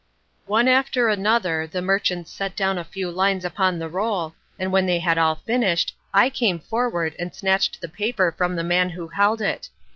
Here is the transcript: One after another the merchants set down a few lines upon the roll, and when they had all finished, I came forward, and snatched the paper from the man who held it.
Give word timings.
One 0.47 0.67
after 0.67 1.09
another 1.09 1.67
the 1.67 1.79
merchants 1.79 2.31
set 2.31 2.55
down 2.55 2.79
a 2.79 2.83
few 2.83 3.11
lines 3.11 3.45
upon 3.45 3.77
the 3.77 3.87
roll, 3.87 4.33
and 4.57 4.71
when 4.71 4.87
they 4.87 4.97
had 4.97 5.19
all 5.19 5.35
finished, 5.35 5.95
I 6.11 6.27
came 6.31 6.57
forward, 6.57 7.13
and 7.19 7.35
snatched 7.35 7.79
the 7.81 7.87
paper 7.87 8.31
from 8.35 8.55
the 8.55 8.63
man 8.63 8.89
who 8.89 9.09
held 9.09 9.41
it. 9.43 9.69